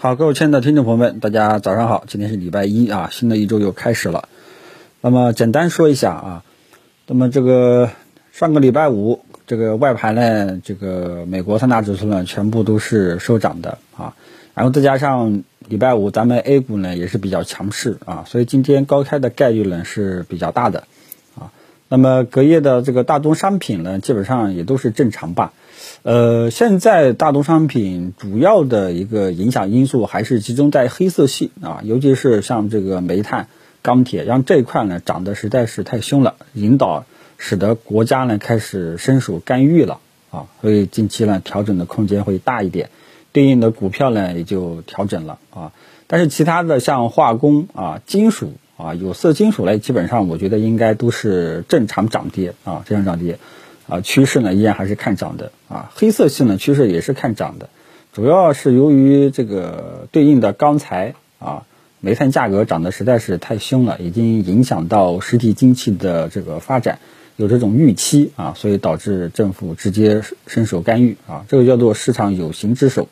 [0.00, 4.28] 好，各位亲爱的听众朋友们，大家早上好，今天是礼拜一啊，新的一周又开始了。
[5.00, 6.44] 那么简单说一下啊，
[7.08, 7.90] 那么这个
[8.30, 14.14] 上个礼拜五，这个外盘呢，这个美国三大指数呢，全部都是收涨的啊，
[14.54, 20.84] 然后再加上礼拜五咱们 A 股呢也是比较强势啊，所以今天高开的概率呢是比较大的。
[21.88, 25.52] 那么隔夜的这个大宗商品呢，基本上也都是正常吧。
[26.02, 33.48] 呃，现在大宗商品主要的一个影响因素还是集中在黑色系啊，尤其是像这个煤炭、
[33.82, 37.04] 钢铁，让这一块呢涨得实在是太凶了，引导
[37.36, 39.98] 使得国家呢开始伸手干预了
[40.30, 42.90] 啊，所以近期呢调整的空间会大一点，
[43.32, 45.72] 对应的股票呢也就调整了啊。
[46.06, 53.38] 但是其他的像化工啊、金属啊、有色金属类，基本上我觉得应该都是正常涨跌啊，正常涨跌。
[53.90, 57.70] 啊，趋势呢依然还是看涨的啊，黑色系呢趋势也是看涨的，
[58.12, 61.64] 主要是由于这个对应的钢材啊，
[62.00, 66.98] 煤炭价格涨得实在是太凶了，已经影响到实体经济的这个发展，
[67.36, 73.08] 有这种预期啊，所以导致政府直接伸手干预啊，这个叫做市场有形之手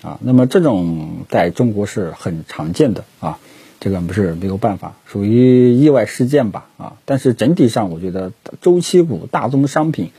[0.00, 3.38] 啊，那么这种在中国是很常见的啊。
[3.78, 6.94] 这个不是没有办法，属于意外事件吧啊！
[7.04, 10.10] 但是整体上，我觉得周期股、大宗商品，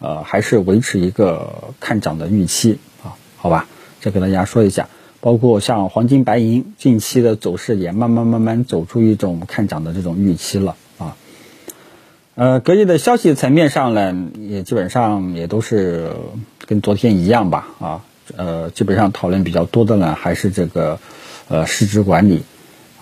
[0.00, 3.68] 呃，还是维持一个看涨的预期啊，好吧？
[4.00, 4.88] 再给大家说一下，
[5.20, 11.16] 包括像黄金、白银，近期的走势也慢慢慢慢走出一种看涨的这种预期了啊。
[12.34, 16.12] 呃，隔夜的消息层面上呢，也基本上也都是
[16.66, 18.04] 跟昨天一样吧啊，
[18.36, 20.98] 呃，基本上讨论比较多的呢，还是这个
[21.48, 22.42] 呃市值管理。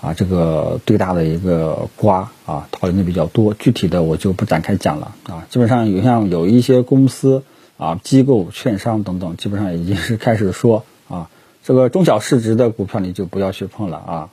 [0.00, 5.46] 啊，这个最大的一个瓜啊，讨论的比较多，具体的我就不展开讲了啊。
[5.50, 7.42] 基本上有像有一些公司
[7.76, 11.28] 啊、机构、券商等等，基本上已经是开始说啊，
[11.62, 14.30] 这个中小市值的股票你就不要去碰了啊。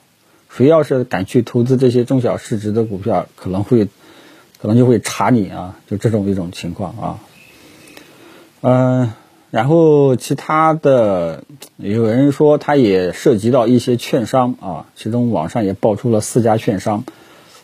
[0.49, 3.89] 谁要是敢去投资这些中小市值的股票，可能会
[4.61, 7.19] 可能就会查你啊，就这种一种情况啊。
[8.61, 9.11] 嗯。
[9.57, 11.43] 然后其他的
[11.77, 17.05] 有人说，它也涉及到一些券商啊，其中网上也爆出了四家券商，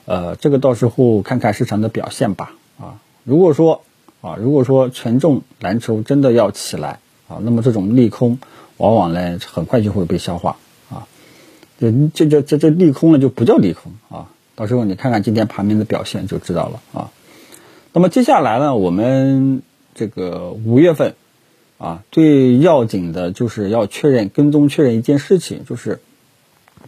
[0.06, 2.96] 呃，这个到时候看看市场的表现吧啊。
[3.24, 3.84] 如果说
[4.22, 8.40] 啊，如果说权重蓝筹真的要起来啊，那么这种利空
[8.78, 10.58] 往往呢很快就会被消化
[10.90, 11.06] 啊。
[11.80, 17.12] 这这这这这利空呢就不叫利空啊，到时候你看看今天盘面的表现就知道了啊。
[17.92, 19.62] 那么接下来呢，我们
[19.94, 21.14] 这个五月份。
[21.78, 26.00] 啊，最要紧的就是要确认跟踪确认一件事情，就是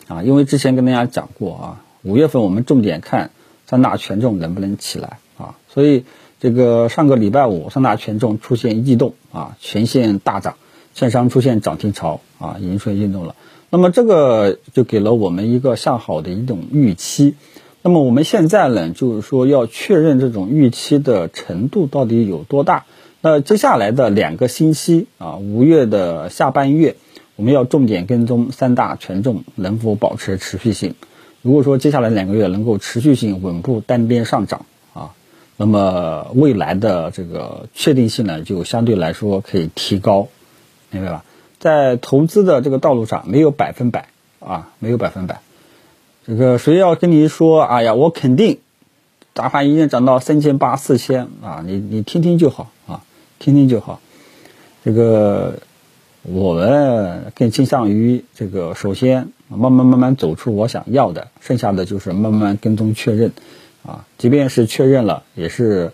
[0.07, 3.31] 啊，因为之前跟大家讲过啊，五月份我们重点看
[3.65, 6.05] 三大权重能不能起来啊，所以
[6.39, 10.55] 这个上个礼拜五三大权重出现异动啊，全线大涨，
[10.93, 13.35] 券商出现涨停潮啊，已经出现异动了，
[13.69, 17.35] 那么这个就给了我们一个向好的一种预期，
[17.81, 22.85] 那么我们现在呢，就是说要确认这种预期的程度到底有多大。
[23.25, 26.95] 那接下来的两个星期啊，五月的下半月，
[27.35, 30.93] 我们要重点跟踪三大权重能否保持持续性。
[31.41, 35.13] 如果说接下来两个月能够持续性稳步单边上涨啊，
[35.57, 40.27] 那么未来的这个确定性呢，就相对来说可以提高，
[40.91, 41.25] 明白吧？
[41.57, 44.09] 在投资的这个道路上，没有百分百
[44.39, 45.41] 啊，没有百分百。
[46.27, 48.59] 这个谁要跟你说，哎呀，我肯定
[49.33, 52.69] 大盘一定涨到三千八、四千啊，你你听听就好。
[53.39, 53.99] 听听就好，
[54.83, 55.59] 这个
[56.23, 63.31] 我们更倾向于这个，首先慢慢慢慢走出我想要的，剩下的就是慢慢跟踪确认，
[63.85, 65.91] 啊，即便是确认了，也是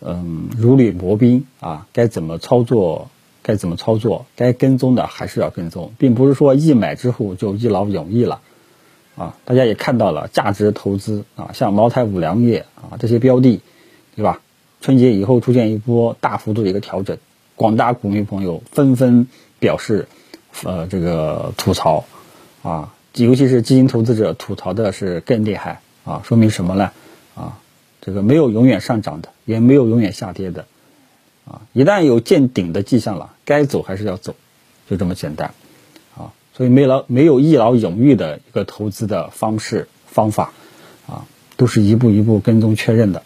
[0.00, 3.10] 嗯如履薄冰啊，该怎么操作
[3.42, 8.40] 该怎么操作，该跟踪的还是要跟踪，并不是说一买之后就一劳永逸了，
[9.16, 13.60] 啊，大家也看到了价值投资啊，像茅台、五粮液啊这些标的，
[14.16, 14.40] 对吧？
[14.84, 17.16] 春节以后出现一波大幅度的一个调整，
[17.56, 19.28] 广大股民朋友纷纷
[19.58, 20.08] 表示，
[20.62, 22.04] 呃，这个吐槽，
[22.62, 26.90] 啊，尤其是基金投资者吐槽的是更厉害啊，说明什么呢？
[27.34, 27.60] 啊，
[28.02, 30.66] 这个没有永远上涨的，也没有永远下跌的，
[31.46, 34.34] 啊，一旦有见顶的迹象了，该走还是要走，
[34.90, 35.54] 就这么简单，
[36.14, 40.52] 啊，所以没劳没有一劳永逸的一个投资的方式方法，
[41.06, 41.24] 啊，
[41.56, 43.22] 都是一步一步跟踪确认的。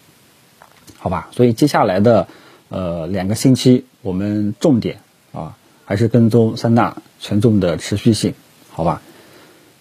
[0.99, 2.27] 好吧，所以接下来的
[2.69, 4.99] 呃两个星期，我们重点
[5.33, 8.35] 啊还是跟踪三大权重的持续性，
[8.71, 9.01] 好吧？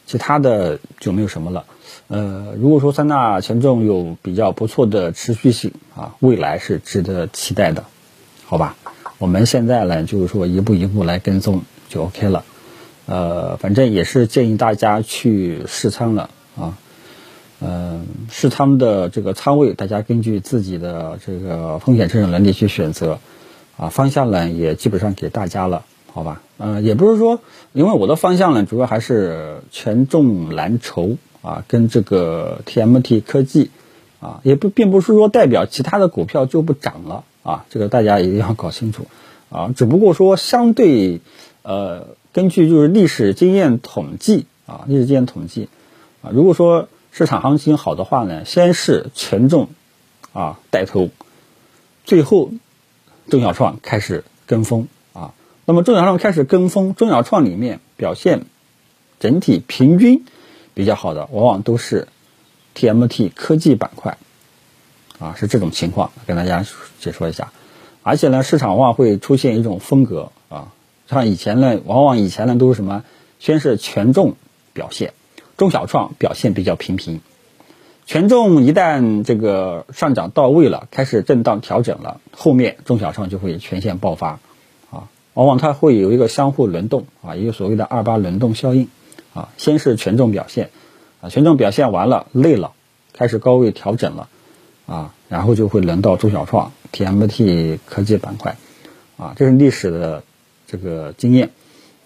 [0.06, 1.66] 其他的就没有什么了。
[2.08, 7.84] 呃，如果说三大权重有比较不错的持续性啊，未来是值得期待的，
[8.46, 8.76] 好吧？
[9.18, 12.46] 我们现在呢就是说一步一步来跟踪就 OK 了。
[13.08, 16.78] 呃，反正也是建议大家去试仓了啊。
[17.60, 23.20] 嗯，是他们的这个仓位，大家根据自己的这个风险承受能力去选择
[23.78, 23.90] 啊。
[23.90, 25.84] 方向呢，也基本上给大家了，
[26.14, 26.42] 好吧？
[26.58, 27.40] 呃，也不是说，
[27.74, 33.72] 因为我的方向呢，主要还是权重蓝筹啊，跟这个 TMT 科技
[34.20, 39.08] 啊，也不并不是说代表其他的股票就不涨了啊，这个大家一定要搞清楚
[39.50, 39.74] 啊。
[39.76, 41.22] 只不过说，相对
[41.64, 45.70] 呃，根据就是历史经验统计啊，历史经验统计
[46.22, 46.88] 啊，如果说
[47.18, 49.70] 市场行情好的话呢，先是权重
[50.34, 51.10] 啊带头，
[52.06, 52.52] 最后
[53.28, 55.34] 中小创开始跟风啊。
[55.66, 58.46] 那么中小创开始跟风，中小创里面表现
[59.20, 60.26] 整体平均
[60.76, 62.08] 比较好的，往往都是
[62.76, 64.20] TMT 科技板块
[65.18, 66.64] 啊，是这种情况，跟大家
[67.00, 67.52] 解说一下。
[68.04, 70.72] 而且呢，市场往往会出现一种风格啊，
[71.10, 73.04] 像以前呢，往往以前呢都是什么，
[73.40, 74.36] 先是权重
[74.74, 75.14] 表现。
[75.58, 77.20] 中小创表现比较平平，
[78.06, 84.40] 权重一旦这个上涨到位了，开始震荡调整了，后面中小创就会全线爆发，
[84.92, 88.88] 啊，往往它会有一个相互轮动啊，一个所谓的二八轮动效应，
[89.34, 90.70] 啊，先是权重表现，
[91.22, 92.74] 啊，权重表现完了累了，
[93.14, 94.30] 开始高位调整了，
[94.86, 98.58] 啊，然后就会轮到中小创 TMT 科技板块，
[99.18, 100.24] 啊，这是历史的
[100.68, 101.50] 这个经验。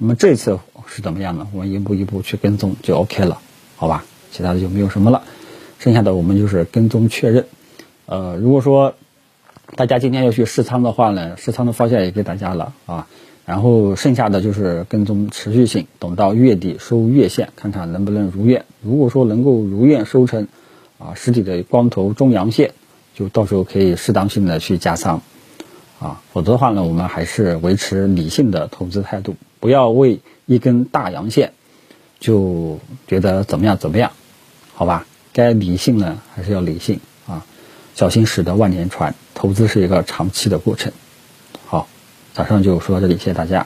[0.04, 0.58] 那么这次
[0.88, 1.48] 是怎么样呢？
[1.54, 3.40] 我们一步一步去跟踪就 OK 了，
[3.76, 4.04] 好吧？
[4.32, 5.22] 其他的就没有什么了，
[5.78, 7.46] 剩下的我们就是跟踪确认。
[8.08, 8.96] 呃，如果说
[9.76, 13.08] 大家今天要去试仓的话呢，试仓的方向也给大家了啊。
[13.46, 18.66] 然后剩下的就是跟踪持续性，等到月底收月线，看看能不能如愿。
[18.82, 20.48] 如果说能够如愿收成，
[20.98, 22.72] 啊，实体的光头中阳线，
[23.14, 25.22] 就到时候可以适当性的去加仓，
[26.02, 29.36] 啊，否则的话呢，我们还是维持理性的投资态度。
[29.60, 31.54] 不要为一根大阳线
[32.20, 34.12] 就觉得怎么样怎么样，
[34.74, 35.06] 好吧？
[35.32, 37.46] 该理性呢还是要理性啊，
[37.94, 39.14] 小心驶得万年船。
[39.36, 40.92] 投资是一个长期的过程。
[41.68, 41.88] 好，
[42.34, 43.60] 早上就说到这里，谢谢大家。